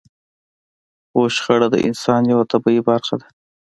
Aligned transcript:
خو 1.09 1.21
شخړه 1.35 1.67
د 1.71 1.75
انسان 1.87 2.21
يوه 2.31 2.45
طبيعي 2.51 2.81
برخه 2.89 3.15
ده. 3.21 3.27